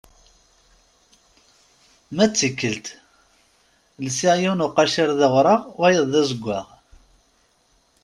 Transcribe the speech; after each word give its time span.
Ma 2.15 2.25
d 2.29 2.31
tikkelt, 2.33 2.87
lsiɣ 4.05 4.35
yiwen 4.41 4.65
uqaciṛ 4.67 5.09
d 5.19 5.21
awraɣ, 5.27 5.61
wayeḍ 5.79 6.05
d 6.11 6.13
azeggaɣ. 6.21 6.65